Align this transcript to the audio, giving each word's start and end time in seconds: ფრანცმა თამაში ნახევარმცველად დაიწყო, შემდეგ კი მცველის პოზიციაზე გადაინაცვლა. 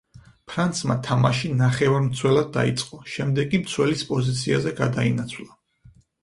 ფრანცმა 0.51 0.93
თამაში 1.07 1.51
ნახევარმცველად 1.59 2.49
დაიწყო, 2.55 3.01
შემდეგ 3.17 3.53
კი 3.53 3.61
მცველის 3.67 4.03
პოზიციაზე 4.09 4.75
გადაინაცვლა. 4.81 5.95